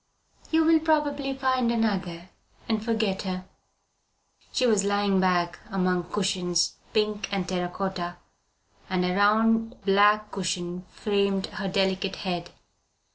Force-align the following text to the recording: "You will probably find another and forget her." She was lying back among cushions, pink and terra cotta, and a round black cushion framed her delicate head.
"You 0.49 0.63
will 0.63 0.79
probably 0.79 1.37
find 1.37 1.71
another 1.71 2.31
and 2.67 2.83
forget 2.83 3.21
her." 3.21 3.45
She 4.51 4.65
was 4.65 4.83
lying 4.83 5.19
back 5.19 5.59
among 5.69 6.05
cushions, 6.05 6.77
pink 6.91 7.31
and 7.31 7.47
terra 7.47 7.69
cotta, 7.69 8.17
and 8.89 9.05
a 9.05 9.13
round 9.15 9.79
black 9.83 10.31
cushion 10.31 10.85
framed 10.89 11.45
her 11.45 11.67
delicate 11.67 12.15
head. 12.15 12.49